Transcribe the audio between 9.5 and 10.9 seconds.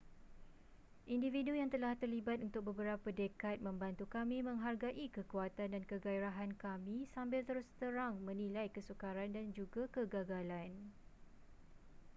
juga kegagalan